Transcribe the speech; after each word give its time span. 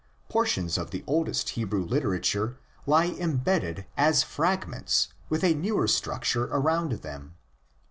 Portions 0.29 0.79
of 0.79 0.89
the 0.89 1.03
oldest 1.05 1.49
Hebrew 1.49 1.83
literature 1.85 2.57
lie 2.87 3.09
embedded 3.19 3.85
as 3.95 4.23
frag 4.23 4.67
ments 4.67 5.09
with 5.29 5.43
a 5.43 5.53
newer 5.53 5.87
structure 5.87 6.45
around 6.45 6.91
them. 7.03 7.35